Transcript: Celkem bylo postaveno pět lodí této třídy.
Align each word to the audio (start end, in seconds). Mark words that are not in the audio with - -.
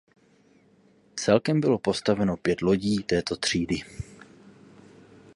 Celkem 1.15 1.61
bylo 1.61 1.79
postaveno 1.79 2.37
pět 2.37 2.61
lodí 2.61 3.03
této 3.03 3.35
třídy. 3.35 3.81